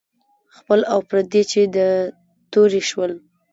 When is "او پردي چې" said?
0.93-1.61